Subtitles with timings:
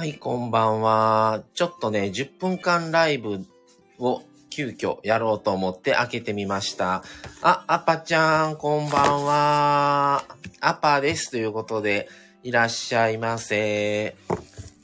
[0.00, 1.42] はい、こんばんは。
[1.52, 3.44] ちょっとね、10分間ライブ
[3.98, 7.04] を急遽やろうと思って開けてみました。
[7.42, 10.24] あ、アパちゃん、こんばんは。
[10.62, 11.30] アパです。
[11.30, 12.08] ということで、
[12.42, 14.16] いらっしゃいませ。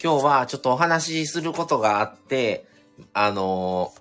[0.05, 2.67] 今日はちょっとお話しすることがあって、
[3.15, 4.01] あのー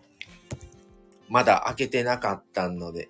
[1.30, 3.08] まだ開けてなかったので、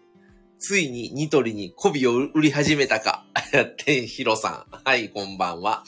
[0.60, 3.26] ついにニトリに媚びを売り始めたか。
[3.52, 4.80] やって、ヒロさん。
[4.84, 5.84] はい、こんばんは。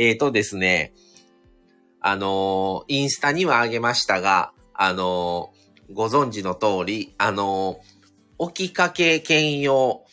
[0.00, 0.94] えーとですね、
[2.00, 5.52] あのインスタにはあげましたが、あの
[5.92, 7.80] ご存知の通り、あの
[8.38, 10.04] 置きかけ兼用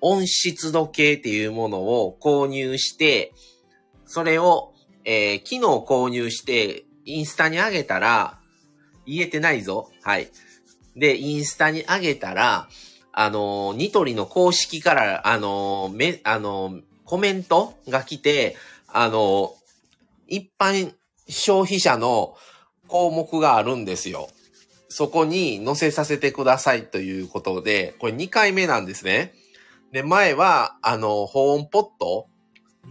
[0.00, 3.34] 温湿度計っていうものを購入して、
[4.06, 4.72] それを、
[5.04, 8.38] えー昨日購入して、インスタに上げたら、
[9.04, 9.90] 言えてないぞ。
[10.02, 10.30] はい。
[10.96, 12.68] で、インスタに上げたら、
[13.12, 16.82] あのーニトリの公式から、あのーめ、あのー
[17.12, 18.56] コメントが来て、
[18.88, 19.54] あの
[20.28, 20.94] 一般
[21.28, 22.34] 消費者の
[22.88, 24.30] 項目があるんですよ。
[24.88, 29.34] そこに載せさせてくださいということで、これ2回目なんですね。
[29.92, 32.28] で、前は、あの、保温ポット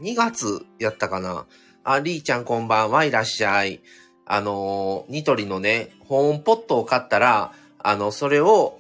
[0.04, 1.48] ?2 月やったかな
[1.84, 3.82] あ、りーちゃんこんばんはいらっしゃい。
[4.28, 8.78] あの、ニトリのね、保温ポットを買ったら、あの、それを、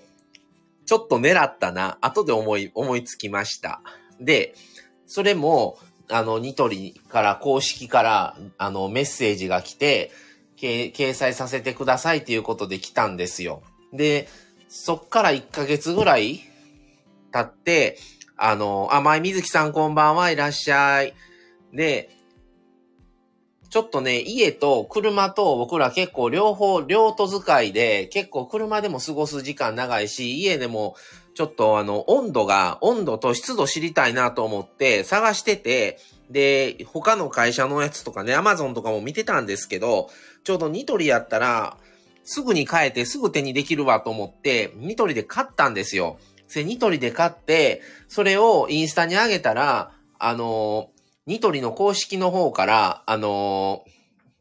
[0.86, 1.98] ちょっと狙ったな。
[2.00, 3.81] 後で思い、思いつきました。
[4.20, 4.53] で、
[5.14, 5.78] それも、
[6.09, 10.09] あの、ニトリから、公式から、あの、メッセージが来て、
[10.56, 13.62] 掲載させてくださいっていうことで来たんですよ。
[13.92, 14.30] で、
[14.70, 16.39] そっから1ヶ月ぐらい
[17.34, 17.98] 経って、
[18.38, 21.14] あの、あ、前みずきさんこんばんはいらっしゃい。
[21.73, 22.09] で、
[23.72, 30.97] ちょっとね、家と車と僕ら結構両方、両都使いで、結構車でも過ごす時間長いし、家でも
[31.36, 35.99] ちょっとあの、温度が、温度と湿度知りたいなと思って探してて、
[36.30, 40.09] で、他の会社のやつとかね、アマゾンとかも見てたんですけど、
[40.43, 41.77] ちょうどニトリやったら、
[42.26, 46.20] すぐに買えてすぐ手にできるわと思って、ニトリで買ったんですよ。
[46.53, 49.93] で、ニトリで買って、それをインスタに上げたら、
[50.23, 50.90] あの
[51.27, 53.83] ニトリの公式の方から、あの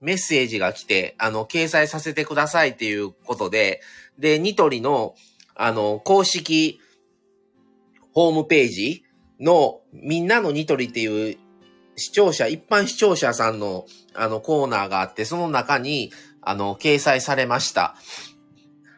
[0.00, 3.82] メッセージが来て、あの、掲載させてくださいっていうことで、
[4.18, 5.14] で、ニトリの、
[5.54, 6.80] あの、公式
[8.12, 9.04] ホームページ
[9.38, 11.38] の、みんなのニトリっていう
[11.96, 17.94] 視聴者、一般視聴者さんの、あの、コーナーがあって、その中に、あの、掲載されました。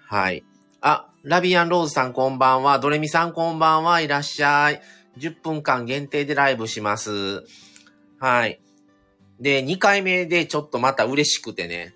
[0.06, 0.44] はい。
[0.80, 2.78] あ、ラビアンローズさんこんばんは。
[2.78, 4.80] ドレミさんこんばんはいらっしゃい。
[5.18, 7.44] 10分間限定でライブします。
[8.22, 8.60] はい。
[9.40, 11.92] で、2回目でちょっとまた嬉しくてね。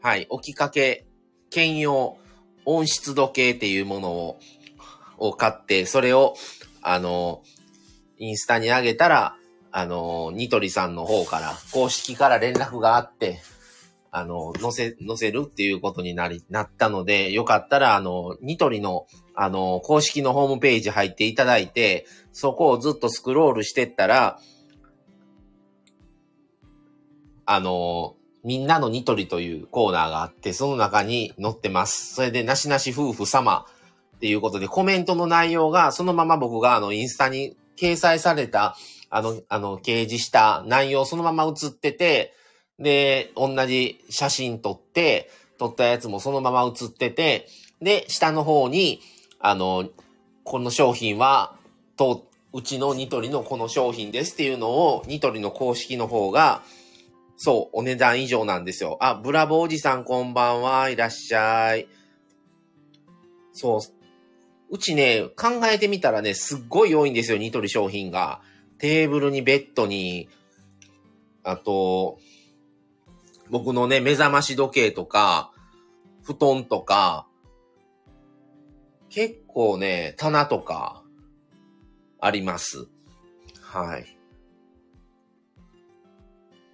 [0.00, 0.28] はい。
[0.30, 1.08] 置きかけ、
[1.50, 2.18] 兼用、
[2.64, 4.38] 温湿度計っていうものを、
[5.18, 6.36] を買って、それを、
[6.82, 7.42] あの、
[8.16, 9.34] インスタに上げたら、
[9.72, 13.40] あの、ニトリさんの方から、公式から連絡があって、
[14.12, 24.38] あの、載せ、載せるっていうことになり、なったので、よかったら、あの、ニトリの、あの、公式のホームページ入っていただいて、そこをずっとスクロールしてったら、
[27.46, 32.14] あの、みんなのニトリというコーナーがあって、その中に載ってます。
[32.14, 33.66] それで、なしなし夫婦様
[34.16, 38.76] っていうことで、コメントの内容が、そのまま僕があの、インスタに掲載された、
[39.10, 42.34] あの、あの、掲示した内容そのまま映ってて、
[42.78, 47.48] で、同じ写真撮って、撮ったやつもそのまま写ってて、
[47.80, 49.00] で、下の方に、
[49.40, 49.88] あの、
[50.44, 51.56] この商品は、
[51.96, 56.62] と、うちのニトリのこの商品ですっていうのを、ニトリの公式の方が、
[57.36, 58.96] そう、お値段以上なんですよ。
[59.00, 61.88] あ、ブラボーおじさんこんばんは、いらっしゃい。
[63.52, 63.80] そう。
[64.70, 68.40] うちね、考えてみたらね、すっごい多いんですよ、ニトリ商品が。
[68.78, 70.28] テーブルにベッドに、
[71.42, 72.18] あと、
[73.50, 75.52] 僕のね、目覚まし時計とか、
[76.22, 77.28] 布団とか、
[79.08, 81.02] 結構ね、棚とか、
[82.18, 82.88] あります。
[83.62, 84.15] はい。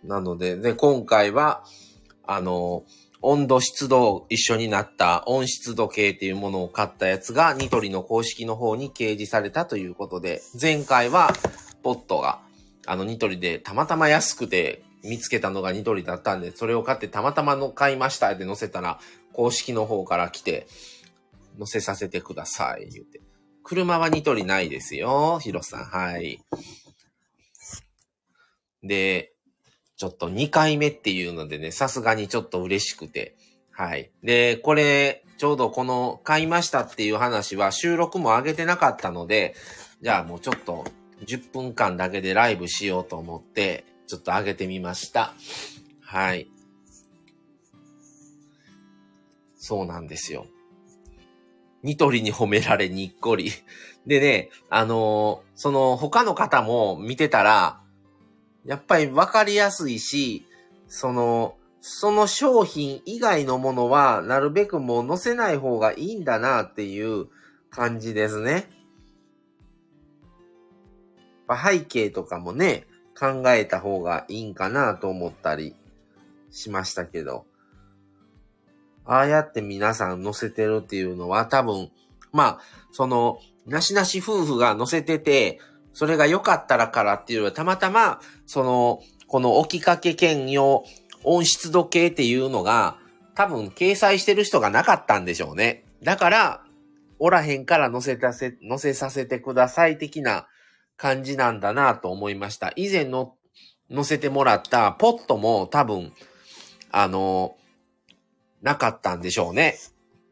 [0.04, 1.64] なので、で、今回は、
[2.24, 2.84] あの、
[3.22, 11.32] 温度湿度一緒になった温湿度計っていうものを買ったやつがニトリの公式の方に掲示されたということで、前回は
[11.82, 12.40] ポットが、
[12.84, 18.98] あのニトリでたまたま安くて見つけたのがニトリだったんで、それを買ってたまたまの買いましたって載せたら、
[19.32, 20.66] 公式の方から来て、
[21.58, 23.20] 載せさせてください、言うて。
[23.62, 25.84] 車はニトリないですよ、ヒロさん。
[25.84, 26.40] はい。
[28.82, 29.32] で、
[30.02, 33.36] ちょっと2回目っていうのでね、さすがにちょっと嬉しくて。
[33.70, 34.10] はい。
[34.24, 39.54] で、これ、ちょうどこの買いましたっていう話は収録も上げてなかったので、
[40.00, 40.84] じゃあもうちょっと
[41.24, 45.34] 10分間だけでライブしようと思って、ちょっと上げてみました。
[46.00, 46.48] はい。
[49.56, 50.46] そうなんですよ。
[51.84, 53.52] ニトリに褒められにっこり。
[54.08, 57.81] でね、あのー、その他の方も見てたら、
[58.64, 60.46] やっぱりわかりやすいし、
[60.88, 67.26] その、その商品以外のものは、なるべくもう載せない方がいいんだなっていう
[67.70, 68.70] 感じですね。
[71.48, 72.86] 背景とかもね、
[73.18, 75.74] 考えた方がいいんかなと思ったり
[76.50, 77.46] しましたけど。
[79.04, 81.90] ああやって皆さん載せてるっていうのは多分、
[82.32, 82.58] まあ、
[82.92, 85.58] その、なしなし夫婦が載せてて、
[85.92, 90.84] それが良かったらからっていうのはたまたま、その、この置きかけ兼用
[91.24, 92.96] 温湿度計っていうのが、
[93.34, 95.84] 多分掲載してる人がなかったんでしょうね。
[96.02, 96.64] だから、
[97.18, 100.46] おらへんから載せたせ、載せさせてください的な
[100.96, 102.72] 感じなんだなと思いました。
[102.76, 103.34] 以前の
[103.92, 106.12] 載せてもらったポットも多分、
[106.90, 107.56] あの、
[108.60, 109.78] なかったんでしょうね。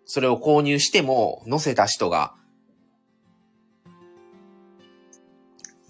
[0.05, 2.35] それを購入しても載せた人が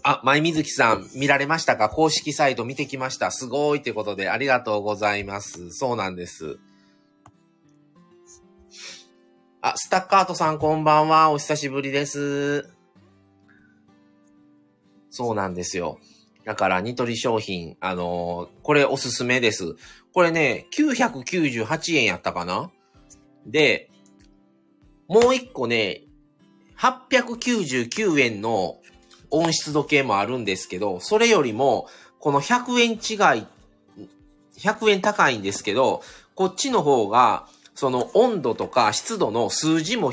[0.03, 1.89] あ、前水木さん、見られましたか？
[1.89, 3.31] 公式サイト見てきました。
[3.31, 5.71] すごいってことで、ありがとうございます。
[5.73, 6.59] そうなんです。
[9.61, 11.31] あ、スタッカートさんこんばんは。
[11.31, 12.71] お久しぶりです。
[15.11, 15.99] そうなんですよ。
[16.47, 19.77] だから、ニトリ商品、あのー、これおすすめです。
[20.15, 22.71] これね、998円やったかな？
[23.45, 23.91] で、
[25.09, 26.05] もう一個ね、
[26.79, 28.79] 899円の
[29.31, 31.89] 温湿度計もあるんですけど、それよりも、
[32.19, 33.47] この100円違い、
[34.59, 36.03] 100円高いんですけど、
[36.35, 40.13] こっちの方が、その温度とか湿度の数字も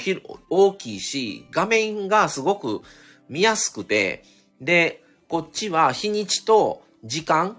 [0.49, 2.81] 大きいし、画面がすごく
[3.29, 4.23] 見やすくて、
[4.61, 7.57] で、こっちは日にちと時間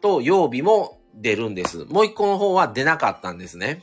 [0.00, 1.84] と曜日も出るんです。
[1.84, 3.82] もう一個の方は出なかったんですね。